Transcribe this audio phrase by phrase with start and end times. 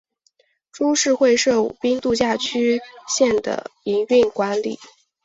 [0.71, 4.79] 株式会社舞滨度假区线的营运管理。